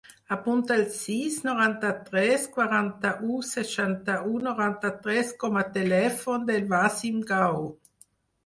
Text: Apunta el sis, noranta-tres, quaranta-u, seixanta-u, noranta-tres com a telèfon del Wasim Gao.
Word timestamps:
Apunta 0.35 0.75
el 0.75 0.85
sis, 0.93 1.35
noranta-tres, 1.47 2.47
quaranta-u, 2.55 3.35
seixanta-u, 3.51 4.33
noranta-tres 4.49 5.33
com 5.45 5.61
a 5.63 5.67
telèfon 5.77 6.49
del 6.51 6.67
Wasim 6.75 7.21
Gao. 7.35 7.63